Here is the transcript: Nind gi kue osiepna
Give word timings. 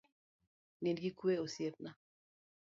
Nind 0.81 0.99
gi 1.03 1.11
kue 1.19 1.33
osiepna 1.45 1.91